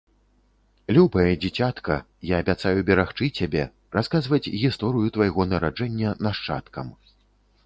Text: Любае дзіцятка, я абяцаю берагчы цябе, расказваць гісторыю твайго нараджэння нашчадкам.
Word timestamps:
Любае 0.95 1.25
дзіцятка, 1.43 1.97
я 2.31 2.39
абяцаю 2.45 2.79
берагчы 2.89 3.29
цябе, 3.43 3.63
расказваць 3.97 4.43
гісторыю 4.61 5.07
твайго 5.19 5.41
нараджэння 5.53 6.17
нашчадкам. 6.31 6.87